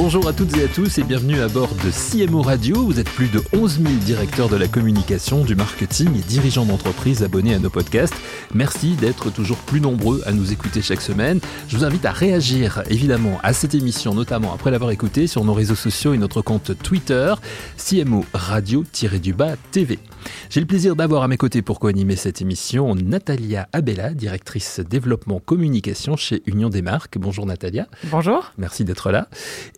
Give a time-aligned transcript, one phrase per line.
[0.00, 2.84] Bonjour à toutes et à tous et bienvenue à bord de CMO Radio.
[2.84, 7.24] Vous êtes plus de 11 000 directeurs de la communication, du marketing et dirigeants d'entreprises
[7.24, 8.14] abonnés à nos podcasts.
[8.54, 11.40] Merci d'être toujours plus nombreux à nous écouter chaque semaine.
[11.66, 15.52] Je vous invite à réagir évidemment à cette émission, notamment après l'avoir écoutée sur nos
[15.52, 17.34] réseaux sociaux et notre compte Twitter,
[17.76, 19.98] CMO Radio-du-bas TV.
[20.50, 25.40] J'ai le plaisir d'avoir à mes côtés pour co-animer cette émission Natalia Abella, directrice développement
[25.40, 27.18] communication chez Union des marques.
[27.18, 27.86] Bonjour Natalia.
[28.04, 28.50] Bonjour.
[28.56, 29.28] Merci d'être là.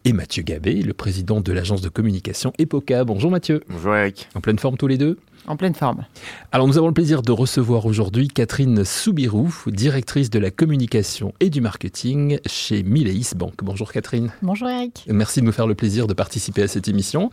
[0.04, 3.02] Et Mathieu Gabé, le président de l'agence de communication Epoca.
[3.02, 3.64] Bonjour Mathieu.
[3.68, 4.28] Bonjour Eric.
[4.36, 5.18] En pleine forme tous les deux?
[5.46, 6.04] En pleine forme.
[6.52, 11.50] Alors nous avons le plaisir de recevoir aujourd'hui Catherine Soubirou, directrice de la communication et
[11.50, 13.54] du marketing chez Mileis Bank.
[13.62, 14.32] Bonjour Catherine.
[14.42, 15.04] Bonjour Eric.
[15.08, 17.30] Merci de nous faire le plaisir de participer à cette émission.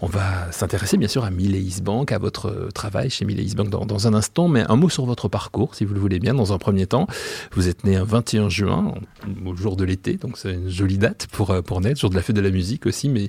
[0.00, 3.86] On va s'intéresser bien sûr à Mileis Bank, à votre travail chez Mileis Bank dans,
[3.86, 6.52] dans, un instant, mais un mot sur votre parcours, si vous le voulez bien, dans
[6.52, 7.06] un premier temps.
[7.52, 8.94] Vous êtes né un 21 juin,
[9.44, 12.22] au jour de l'été, donc c'est une jolie date pour, pour naître, jour de la
[12.22, 13.26] fête de la musique aussi, mais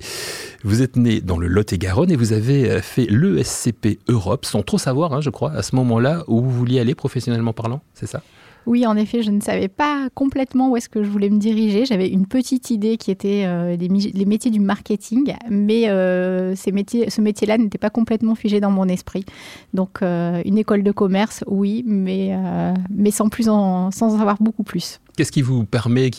[0.64, 5.14] vous êtes né dans le Lot-et-Garonne et vous avez fait l'ESCP Europe, sans trop savoir,
[5.14, 8.22] hein, je crois, à ce moment-là où vous vouliez aller professionnellement parlant, c'est ça?
[8.66, 11.86] Oui, en effet, je ne savais pas complètement où est-ce que je voulais me diriger.
[11.86, 17.58] J'avais une petite idée qui était euh, les, métiers du marketing, mais euh, ce métier-là
[17.58, 19.26] n'était pas complètement figé dans mon esprit.
[19.74, 22.38] Donc, euh, une école de commerce, oui, mais,
[22.90, 25.00] mais sans, plus en, sans en savoir beaucoup plus.
[25.16, 26.10] Qu'est-ce qui vous permet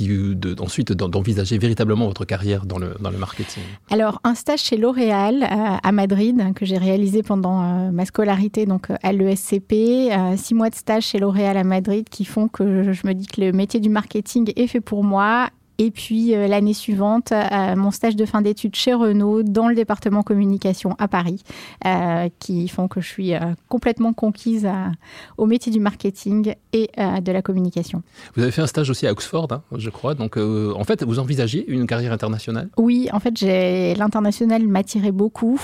[0.60, 3.62] ensuite d'envisager véritablement votre carrière dans le, marketing?
[3.90, 8.66] Alors, un stage chez L'Oréal euh, à Madrid que j'ai réalisé pendant euh, ma scolarité
[8.66, 9.72] donc à l'ESCP,
[10.12, 13.26] euh, six mois de stage chez L'Oréal à Madrid qui font que je me dis
[13.26, 17.74] que le métier du marketing est fait pour moi et puis euh, l'année suivante, euh,
[17.76, 21.42] mon stage de fin d'études chez Renault dans le département communication à Paris,
[21.84, 23.32] euh, qui font que je suis
[23.68, 24.68] complètement conquise
[25.36, 28.02] au métier du marketing et de la communication.
[28.36, 30.14] Vous avez fait un stage aussi à Oxford, hein, je crois.
[30.14, 32.68] Donc en fait, vous envisagiez une carrière internationale?
[32.76, 33.40] Oui, en fait,
[33.96, 35.60] l'international m'attirait beaucoup.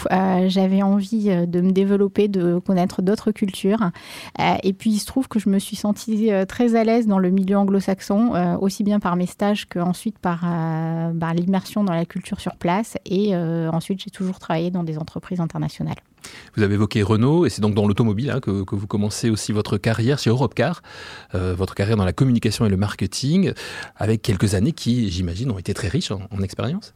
[0.47, 3.91] J'avais envie de me développer, de connaître d'autres cultures.
[4.63, 7.31] et puis il se trouve que je me suis sentie très à l'aise dans le
[7.31, 12.07] milieu anglo-saxon, aussi bien par mes stages qu'en ensuite par, euh, bah, l'immersion dans la
[12.07, 15.99] culture sur place et euh, ensuite j'ai toujours travaillé dans des entreprises internationales.
[16.57, 19.77] Vous avez évoqué Renault et c'est donc dans l'automobile hein, que, vous commencez aussi votre
[19.77, 20.81] carrière chez Europcar,
[21.35, 23.53] euh, votre carrière dans la communication et le marketing,
[23.95, 26.95] avec quelques années qui, j'imagine, ont été très riches en expérience.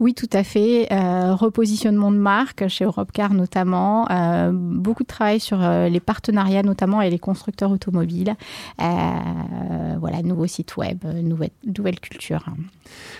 [0.00, 0.92] Oui, tout à fait.
[0.92, 4.10] Euh, repositionnement de marque chez Europcar notamment.
[4.10, 8.34] Euh, beaucoup de travail sur euh, les partenariats notamment avec les constructeurs automobiles.
[8.78, 12.44] voilà, nouveau site web, nouvelle, nouvelle culture.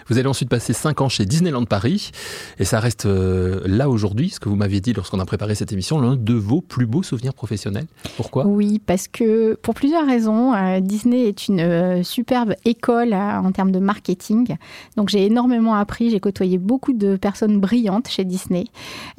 [0.09, 2.11] Vous allez ensuite passer 5 ans chez Disneyland Paris
[2.59, 6.01] et ça reste là aujourd'hui, ce que vous m'aviez dit lorsqu'on a préparé cette émission,
[6.01, 7.87] l'un de vos plus beaux souvenirs professionnels.
[8.17, 8.47] Pourquoi?
[8.47, 10.53] Oui, parce que pour plusieurs raisons.
[10.81, 14.57] Disney est une superbe école en termes de marketing.
[14.97, 18.65] Donc j'ai énormément appris, j'ai côtoyé beaucoup de personnes brillantes chez Disney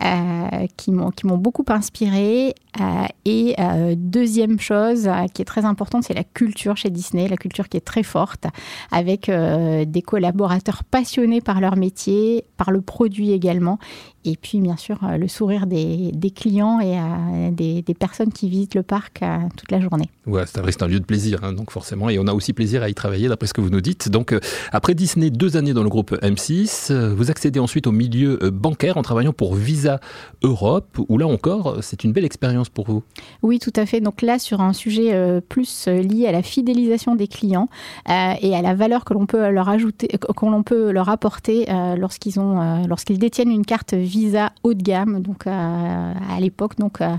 [0.04, 2.56] euh, qui m'ont beaucoup inspiré.
[2.80, 7.38] Euh, et euh, deuxième chose qui est très importante, c'est la culture chez Disney, la
[7.38, 8.46] culture qui est très forte,
[8.92, 13.80] avec des collaborateurs passionnés par leur métier, par le produit également,
[14.28, 19.24] et puis, bien sûr, le sourire des, clients et des, personnes qui visitent le parc
[19.56, 20.10] toute la journée.
[20.26, 22.10] Ouais, c'est un lieu de plaisir, hein, donc forcément.
[22.10, 24.10] Et on a aussi plaisir à y travailler, d'après ce que vous nous dites.
[24.10, 24.36] Donc,
[24.72, 29.02] après Disney, deux années dans le groupe M6, vous accédez ensuite au milieu bancaire en
[29.02, 30.00] travaillant pour Visa
[30.44, 33.04] Europe, où là encore, c'est une belle expérience pour vous.
[33.42, 34.00] Oui, tout à fait.
[34.00, 37.68] Donc là, sur un sujet plus lié à la fidélisation des clients
[38.08, 41.66] et à la valeur que l'on peut leur ajouter, que l'on peut leur apporter
[41.98, 45.22] lorsqu'ils ont, lorsqu'ils détiennent une carte Visa haut de gamme.
[45.22, 47.16] Donc euh, à l'époque, donc euh,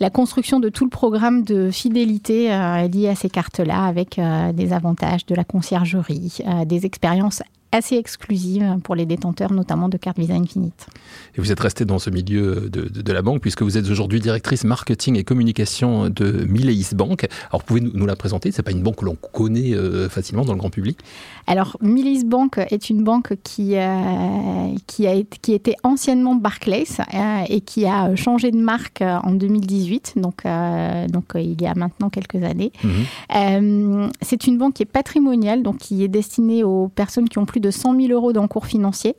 [0.00, 4.20] la construction de tout le programme de fidélité euh, lié à ces cartes-là, avec
[4.54, 7.42] des avantages de la conciergerie, des expériences
[7.72, 10.86] assez exclusive pour les détenteurs, notamment de cartes Visa Infinite.
[11.34, 14.20] Et vous êtes resté dans ce milieu de, de, la banque, puisque vous êtes aujourd'hui
[14.20, 17.26] directrice marketing et communication de Mileis Bank.
[17.50, 18.52] Alors, pouvez nous, la présenter?
[18.52, 20.98] C'est pas une banque que l'on connaît euh, facilement dans le grand public?
[21.46, 26.84] Alors, Mileis Bank est une banque qui, euh, qui, a, qui était anciennement Barclays
[27.14, 30.44] euh, et qui a changé de marque en 2018, donc,
[31.08, 32.72] donc il y a maintenant quelques années.
[32.84, 34.10] Mhm.
[34.20, 37.60] C'est une banque qui est patrimoniale, donc qui est destinée aux personnes qui ont plus
[37.62, 39.16] de 100 000 euros d'encours financier,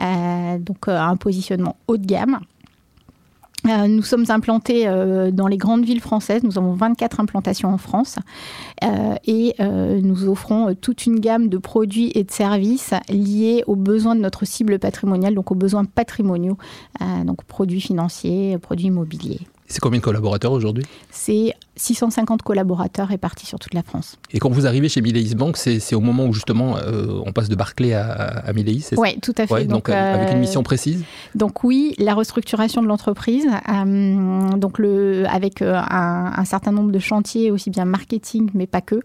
[0.00, 2.40] euh, donc euh, un positionnement haut de gamme.
[3.68, 6.42] Euh, nous sommes implantés euh, dans les grandes villes françaises.
[6.42, 8.16] Nous avons 24 implantations en France
[8.82, 14.14] euh, et nous offrons toute une gamme de produits et de services liés aux besoins
[14.14, 16.56] de notre cible patrimoniale, donc aux besoins patrimoniaux,
[17.24, 19.40] donc produits financiers, produits immobiliers.
[19.66, 20.84] C'est combien de collaborateurs aujourd'hui?
[21.10, 24.18] C'est 650 collaborateurs répartis sur toute la France.
[24.32, 27.48] Et quand vous arrivez chez Mileis Bank, c'est au moment où justement euh, on passe
[27.48, 29.64] de Barclay à, à Mileis Oui, tout à fait.
[29.64, 31.04] donc, euh, avec une euh, mission précise?
[31.34, 33.46] Donc oui, la restructuration de l'entreprise,
[34.56, 39.00] donc le, avec un, certain nombre de chantiers, aussi bien marketing, mais pas que.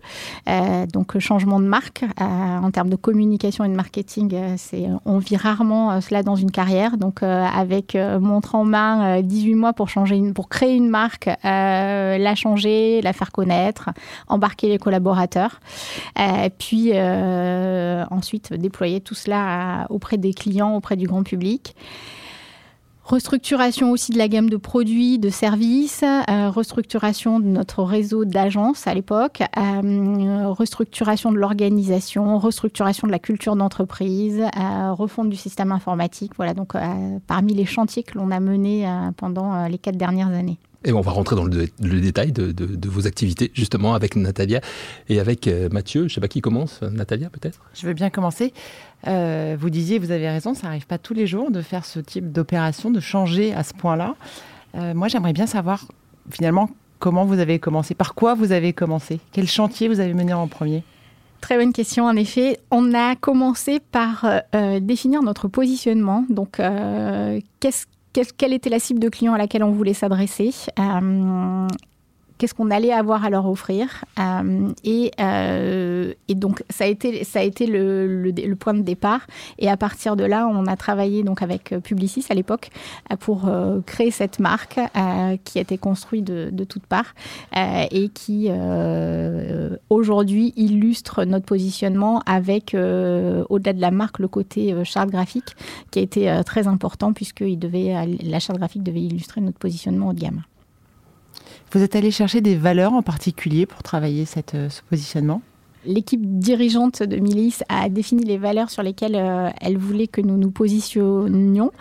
[0.91, 6.01] donc changement de marque, en termes de communication et de marketing, c'est on vit rarement
[6.01, 6.97] cela dans une carrière.
[6.97, 12.35] Donc avec montre en main 18 mois pour, changer une, pour créer une marque, la
[12.35, 13.89] changer la faire connaître,
[14.27, 15.59] embarquer les collaborateurs,
[16.19, 21.75] euh, puis euh, ensuite déployer tout cela auprès des clients, auprès du grand public.
[23.03, 28.87] Restructuration aussi de la gamme de produits, de services, euh, restructuration de notre réseau d'agences
[28.87, 34.43] à l'époque, restructuration de l'organisation, restructuration de la culture d'entreprise,
[34.93, 36.31] refonte du système informatique.
[36.35, 36.73] Voilà donc
[37.27, 40.57] parmi les chantiers que l'on a menés pendant les quatre dernières années.
[40.85, 44.61] Et on va rentrer dans le, détail de, vos activités, justement, avec Natalia
[45.09, 46.01] et avec euh, Mathieu.
[46.01, 47.59] Je ne sais pas qui commence, Natalia peut-être?
[47.73, 48.53] Je veux bien commencer.
[49.07, 51.99] Euh, vous disiez, vous avez raison, ça n'arrive pas tous les jours de faire ce
[51.99, 54.15] type d'opération, de changer à ce point-là.
[54.75, 55.85] Euh, moi, j'aimerais bien savoir,
[56.29, 60.33] finalement, comment vous avez commencé, par quoi vous avez commencé, quel chantier vous avez mené
[60.33, 60.83] en premier?
[61.41, 62.59] Très bonne question, en effet.
[62.69, 64.25] On a commencé par
[64.81, 66.25] définir notre positionnement.
[66.29, 66.59] Donc,
[67.59, 67.85] qu'est-ce
[68.37, 70.51] quelle était la cible de clients à laquelle on voulait s'adresser?
[70.79, 71.67] Euh,
[72.37, 74.05] qu'est-ce qu'on allait avoir à leur offrir.
[74.19, 74.71] Euh,
[75.19, 79.21] euh, et, donc, ça a été, le, point de départ.
[79.59, 82.69] Et à partir de là, on a travaillé donc avec Publicis à l'époque
[83.19, 83.49] pour
[83.85, 84.79] créer cette marque
[85.43, 87.13] qui a été construite de, toutes parts
[87.55, 88.49] et qui
[89.89, 95.55] aujourd'hui illustre notre positionnement avec, au-delà de la marque, le côté charte graphique
[95.91, 100.19] qui a été très important puisque la charte graphique devait illustrer notre positionnement haut de
[100.19, 100.41] gamme.
[101.71, 105.41] Vous êtes allé chercher des valeurs en particulier pour travailler cette, euh, ce positionnement?
[105.85, 110.37] L'équipe dirigeante de Milice a défini les valeurs sur lesquelles euh, elle voulait que nous
[110.37, 111.71] nous positionnions.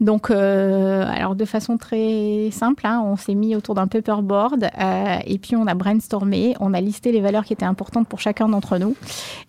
[0.00, 5.18] Donc, euh, alors de façon très simple, hein, on s'est mis autour d'un paperboard euh,
[5.26, 8.48] et puis on a brainstormé, on a listé les valeurs qui étaient importantes pour chacun
[8.48, 8.96] d'entre nous.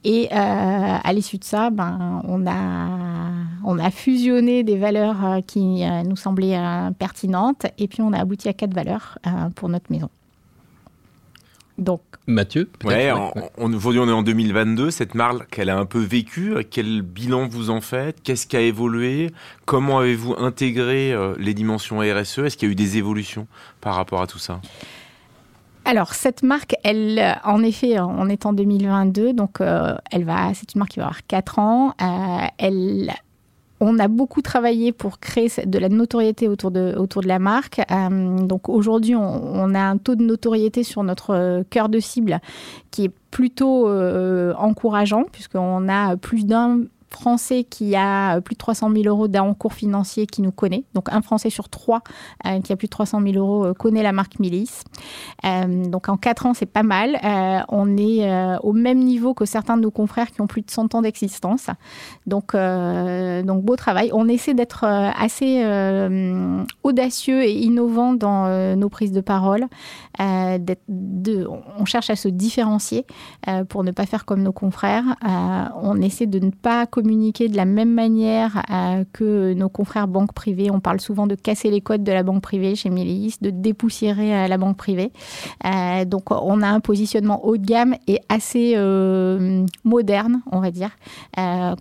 [0.04, 2.90] Et à l'issue de ça, ben, on, a,
[3.64, 6.60] on a fusionné des valeurs qui nous semblaient
[7.00, 9.18] pertinentes et puis on a abouti à quatre valeurs
[9.56, 10.10] pour notre maison.
[11.78, 13.12] Donc, Mathieu ouais,
[13.58, 17.72] aujourd'hui on est en 2022, cette marque elle a un peu vécu, quel bilan vous
[17.72, 19.32] en faites, qu'est-ce qui a évolué,
[19.66, 23.48] comment avez-vous intégré euh, les dimensions RSE, est-ce qu'il y a eu des évolutions
[23.82, 24.62] par rapport à tout ça?
[25.86, 30.74] Alors cette marque, elle, en effet, on est en 2022, donc euh, elle va, c'est
[30.76, 31.94] une marque qui va avoir 4 ans.
[32.02, 33.12] Euh, elle
[33.84, 37.82] on a beaucoup travaillé pour créer de la notoriété autour de, autour la marque.
[37.92, 42.40] Euh, donc aujourd'hui, on, a un taux de notoriété sur notre euh, cœur de cible
[42.92, 46.82] qui est plutôt euh, encourageant, puisqu'on a plus d'un
[47.14, 50.84] Français qui a plus de 300 000 euros d'encours financier qui nous connaît.
[50.94, 52.02] Donc un Français sur trois
[52.46, 54.84] euh, qui a plus de 300 000 euros euh, connaît la marque Milice.
[55.46, 57.18] Euh, donc en quatre ans, c'est pas mal.
[57.70, 60.96] on est au même niveau que certains de nos confrères qui ont plus de 100
[60.96, 61.68] ans d'existence.
[62.26, 64.10] Donc, donc beau travail.
[64.14, 65.64] On essaie d'être assez
[66.84, 69.66] audacieux et innovant dans nos prises de parole.
[70.20, 73.06] On cherche à se différencier
[73.70, 75.16] pour ne pas faire comme nos confrères.
[75.82, 80.34] on essaie de ne pas communiquer de la même manière euh, que nos confrères banques
[80.34, 80.72] privées.
[80.72, 84.36] On parle souvent de casser les codes de la banque privée chez Milice, de dépoussiérer
[84.36, 85.12] euh, la banque privée.
[85.66, 88.76] Euh, donc on a un positionnement haut de gamme et assez
[89.84, 90.92] moderne, on va dire,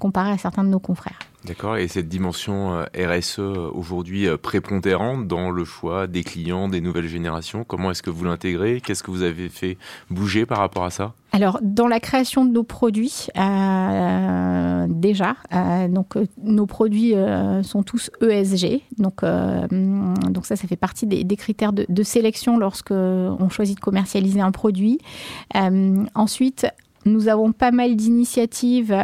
[0.01, 1.19] comparé à certains de nos confrères.
[1.45, 7.65] D'accord, et cette dimension RSE aujourd'hui prépondérante dans le choix des clients, des nouvelles générations,
[7.65, 8.81] comment est-ce que vous l'intégrez?
[8.81, 9.77] Qu'est-ce que vous avez fait
[10.09, 11.15] bouger par rapport à ça?
[11.33, 17.15] Alors, dans la création de nos produits, euh, déjà, euh, donc euh, nos produits
[17.63, 18.83] sont tous ESG.
[18.99, 23.81] Donc, donc ça, ça fait partie des, critères de, de sélection lorsque on choisit de
[23.81, 24.99] commercialiser un produit.
[26.15, 26.67] ensuite,
[27.05, 28.97] nous avons pas mal d'initiatives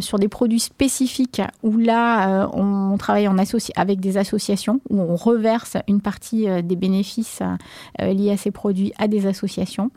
[0.00, 3.28] sur des produits spécifiques où là, on travaille
[3.76, 7.40] avec des associations, où on reverse une partie des bénéfices
[7.98, 9.90] liés à ces produits à des associations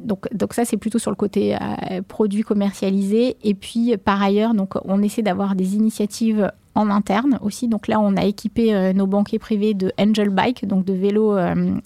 [0.00, 3.36] donc, donc ça, c'est plutôt sur le côté euh, produit commercialisé.
[3.42, 4.52] Et puis, par ailleurs,
[4.84, 7.68] on essaie d'avoir des initiatives en interne aussi.
[7.68, 11.36] Donc là, on a équipé nos banquiers privés de Angel Bike, donc de vélos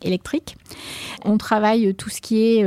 [0.03, 0.57] électriques.
[1.25, 2.67] On travaille tout ce qui est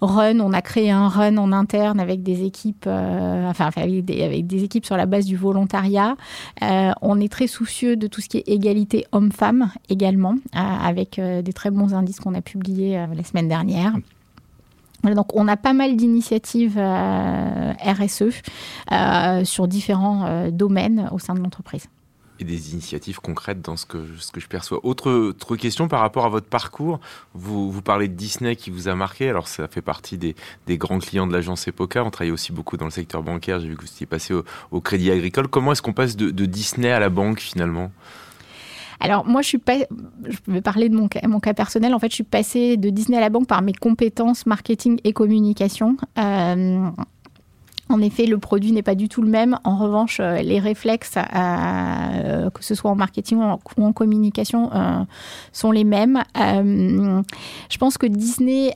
[0.00, 0.40] run.
[0.40, 4.96] On a créé un run en interne avec des équipes, enfin avec des, équipes sur
[4.96, 6.16] la base du volontariat.
[6.60, 11.70] on est très soucieux de tout ce qui est égalité homme-femme également, avec des très
[11.70, 13.94] bons indices qu'on a publiés la semaine dernière
[15.10, 18.42] donc on a pas mal d'initiatives euh, RSE
[18.92, 21.88] euh, sur différents euh, domaines au sein de l'entreprise.
[22.40, 23.98] Et des initiatives concrètes dans ce que,
[24.36, 24.84] je perçois.
[24.84, 26.98] Autre, question par rapport à votre parcours.
[27.34, 29.28] Vous, parlez de Disney qui vous a marqué.
[29.28, 30.34] Alors ça fait partie des,
[30.70, 32.02] grands clients de l'agence EPOCA.
[32.02, 33.60] On travaille aussi beaucoup dans le secteur bancaire.
[33.60, 34.34] J'ai vu que vous étiez passé
[34.70, 35.46] au, Crédit Agricole.
[35.46, 37.92] Comment est-ce qu'on passe de Disney à la banque finalement?
[39.02, 39.60] Alors moi, je suis
[40.46, 41.92] vais parler de mon cas, mon cas personnel.
[41.92, 45.12] En fait, je suis passée de Disney à la banque par mes compétences marketing et
[45.12, 45.96] communication.
[46.18, 46.88] Euh,
[47.88, 49.58] en effet, le produit n'est pas du tout le même.
[49.64, 54.70] En revanche, euh, les réflexes, euh, que ce soit en marketing ou en, communication,
[55.50, 56.22] sont les mêmes.
[56.36, 58.72] je pense que Disney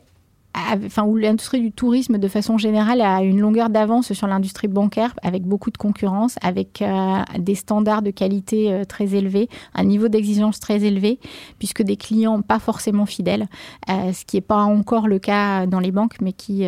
[0.57, 5.15] enfin, où l'industrie du tourisme de façon générale a une longueur d'avance sur l'industrie bancaire
[5.23, 10.09] avec beaucoup de concurrence, avec euh, des standards de qualité euh, très élevés, un niveau
[10.09, 11.19] d'exigence très élevé,
[11.59, 13.47] puisque des clients pas forcément fidèles,
[13.91, 16.67] euh, ce qui n'est pas encore le cas dans les banques, mais qui,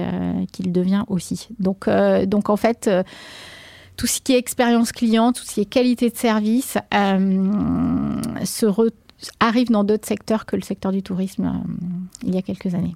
[0.52, 1.49] qui le devient aussi.
[1.59, 1.88] Donc,
[2.26, 2.90] donc en fait,
[3.97, 8.66] tout ce qui est expérience client, tout ce qui est qualité de service, se
[9.40, 11.62] arrive dans d'autres secteurs que le secteur du tourisme
[12.23, 12.95] il y a quelques années.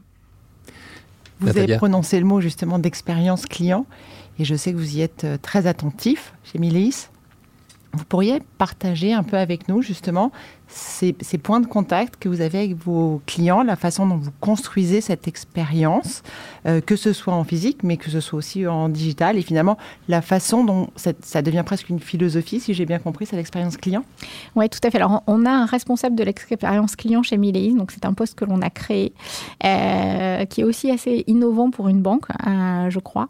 [1.43, 3.87] Vous avez prononcé le mot justement d'expérience client
[4.39, 7.09] et je sais que vous y êtes euh, très attentif chez Miléis.
[7.93, 10.33] Vous pourriez partager un peu avec nous justement
[10.73, 15.01] ces, points de contact que vous avez avec vos clients, la façon dont vous construisez
[15.01, 16.23] cette expérience,
[16.67, 19.77] euh, que ce soit en physique, mais que ce soit aussi en digital, et finalement
[20.09, 24.05] la façon dont ça, devient presque une philosophie, si j'ai bien compris, c'est l'expérience client
[24.55, 24.99] Oui, tout à fait.
[24.99, 28.45] Alors, on a un responsable de l'expérience client chez Mileis, donc c'est un poste que
[28.45, 29.13] l'on a créé,
[29.65, 33.29] euh, qui est aussi assez innovant pour une banque, euh, je crois.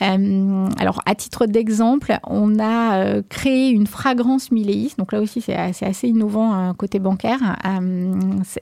[0.00, 6.08] alors, à titre d'exemple, on a créé une fragrance Mileis, donc là aussi c'est assez
[6.08, 7.56] innovant côté bancaire.
[7.66, 8.12] Euh,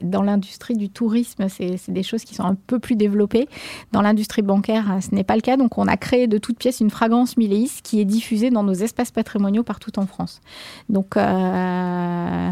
[0.01, 3.47] dans l'industrie du tourisme, c'est des choses qui sont un peu plus développées.
[3.91, 5.57] Dans l'industrie bancaire, euh, ce n'est pas le cas.
[5.57, 8.73] Donc, on a créé de toutes pièces une fragrance Miléis qui est diffusée dans nos
[8.73, 10.41] espaces patrimoniaux partout en France.
[10.89, 12.51] Donc, euh,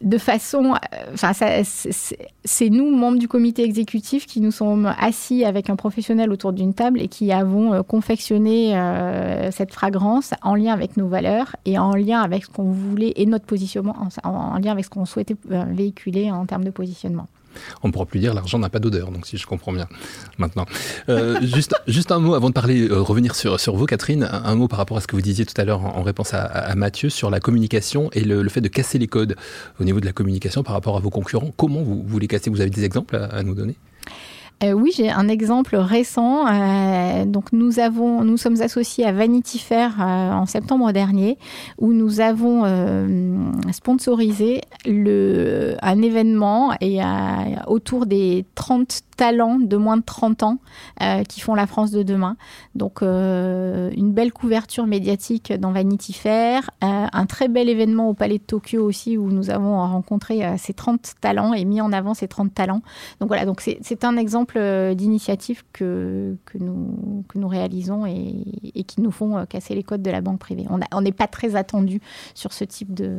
[0.00, 5.68] de façon, euh, enfin, c'est nous, membres du comité exécutif, qui nous sommes assis avec
[5.68, 10.72] un professionnel autour d'une table et qui avons euh, confectionné euh, cette fragrance en lien
[10.72, 14.72] avec nos valeurs et en lien avec ce qu'on voulait et notre positionnement, en lien
[14.72, 17.26] avec ce qu'on souhaitait véhiculer en termes de positionnement.
[17.82, 19.88] On ne pourra plus dire l'argent n'a pas d'odeur, donc si je comprends bien
[20.38, 20.66] maintenant.
[21.08, 21.40] Euh,
[21.86, 24.96] juste, un mot avant de parler, euh, revenir sur, vous, Catherine, un, mot par rapport
[24.96, 28.10] à ce que vous disiez tout à l'heure en, réponse à, Mathieu sur la communication
[28.12, 29.36] et le, fait de casser les codes
[29.80, 31.52] au niveau de la communication par rapport à vos concurrents.
[31.56, 32.50] Comment vous, vous les cassez?
[32.50, 33.76] Vous avez des exemples à nous donner?
[34.62, 36.46] Euh, oui, j'ai un exemple récent.
[36.46, 41.38] Euh, donc nous avons, nous sommes associés à Vanity Fair euh, en septembre dernier,
[41.78, 42.50] où nous avons
[43.72, 47.00] sponsorisé le, un événement et
[47.66, 50.58] autour des 30 talents de moins de 30 ans
[51.28, 52.36] qui font la France de demain.
[52.74, 58.42] Donc une belle couverture médiatique dans Vanity Fair, un très bel événement au Palais de
[58.42, 62.52] Tokyo aussi où nous avons rencontré ces 30 talents et mis en avant ces 30
[62.52, 62.82] talents.
[63.20, 68.84] Donc voilà, donc c'est un exemple euh, d'initiatives que, que, nous, que nous réalisons et,
[68.84, 70.66] qui nous font euh, casser les codes de la banque privée.
[70.92, 72.00] On n'est pas très attendu
[72.34, 73.10] sur ce type de,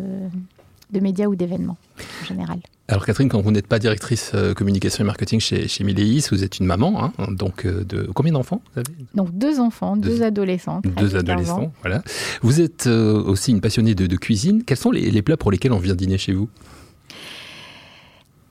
[0.92, 1.78] de médias ou d'événements
[2.22, 2.60] en général.
[2.88, 6.44] Alors Catherine, quand vous n'êtes pas directrice euh, communication et marketing chez, chez Miléis, vous
[6.44, 10.82] êtes une maman, hein, donc de combien d'enfants vous avez Donc deux enfants, deux, adolescents.
[10.84, 12.04] Deux adolescents, voilà.
[12.42, 14.64] Vous êtes aussi une passionnée de, cuisine.
[14.66, 16.50] Quels sont les, les, plats pour lesquels on vient dîner chez vous?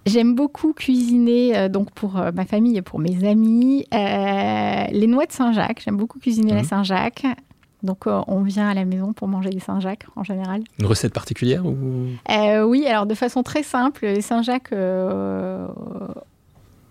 [0.07, 3.87] J'aime beaucoup cuisiner euh, donc pour euh, ma famille et pour mes amis.
[3.92, 6.64] Euh, les noix de Saint-Jacques, j'aime beaucoup cuisiner la mmh.
[6.64, 7.26] Saint-Jacques.
[7.83, 10.62] Donc on vient à la maison pour manger des Saint-Jacques en général.
[10.78, 11.75] Une recette particulière ou...
[12.28, 14.75] Oui, alors de façon très simple, les Saint-Jacques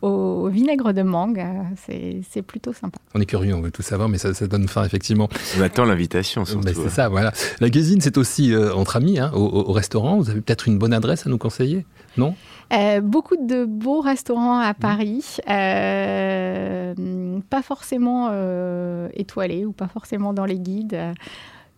[0.02, 1.44] au vinaigre de mangue,
[1.78, 2.98] c'est plutôt sympa.
[3.14, 5.30] On est curieux, on veut tout savoir, mais ça, donne faim effectivement.
[5.58, 6.68] On attend l'invitation surtout.
[6.68, 6.90] c'est hein.
[6.90, 7.32] ça, voilà.
[7.60, 10.18] La cuisine, c'est aussi entre amis, hein, au, restaurant.
[10.18, 11.86] Vous avez peut-être une bonne adresse à nous conseiller,
[12.18, 12.36] non?
[12.72, 16.94] Euh, beaucoup de beaux restaurants à Paris, euh,
[17.50, 20.98] pas forcément euh, étoilés ou pas forcément dans les guides.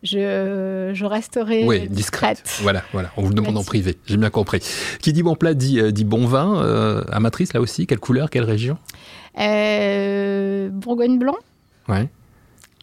[0.04, 2.44] Je, je resterai oui, discrète.
[2.62, 3.12] Voilà, voilà.
[3.18, 3.98] On vous le demande en privé.
[4.06, 4.60] J'ai bien compris.
[5.00, 7.06] Qui dit bon plat dit, dit bon vin.
[7.12, 7.86] amatrice là aussi.
[7.86, 8.78] Quelle couleur, quelle région
[9.36, 11.38] Bourgogne blanc.
[11.88, 12.10] Ouais.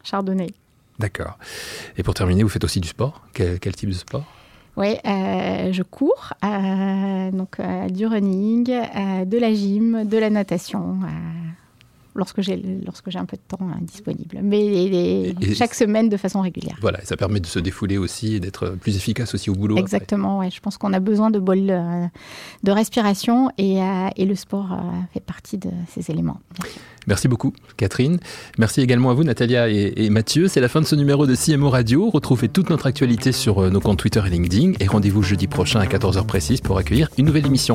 [0.05, 0.51] Chardonnay.
[0.99, 1.39] D'accord.
[1.97, 4.25] Et pour terminer, vous faites aussi du sport quel, type de sport
[4.77, 7.61] oui, euh, je cours, euh, donc
[7.91, 11.01] du running, de la gym, de la natation
[12.19, 16.41] lorsque j'ai lorsque j'ai un peu de temps hein, disponible, mais chaque semaine de façon
[16.41, 16.77] régulière.
[16.81, 19.77] Voilà, ça permet de se défouler aussi et d'être plus efficace aussi au boulot.
[19.77, 22.07] Exactement, ouais, je pense qu'on a besoin de bol euh,
[22.65, 24.77] de respiration et, euh, et le sport euh,
[25.15, 26.41] fait partie de ces éléments.
[27.07, 28.19] Merci beaucoup, Catherine.
[28.59, 30.49] Merci également à vous, Natalia et, et Mathieu.
[30.49, 32.11] C'est la fin de ce numéro de CMO Radio.
[32.11, 35.87] Retrouvez toute notre actualité sur nos comptes Twitter et LinkedIn et rendez-vous jeudi prochain à
[35.87, 37.75] 14h précise pour accueillir une nouvelle émission.